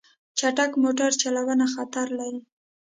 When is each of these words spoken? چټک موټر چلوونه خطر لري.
چټک 0.37 0.71
موټر 0.83 1.11
چلوونه 1.21 1.65
خطر 1.73 2.07
لري. 2.19 2.41